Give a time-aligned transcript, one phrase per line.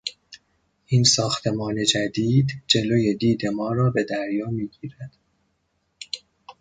[0.85, 5.11] این ساختمان جدید جلو دید ما را به دریا میگیرد.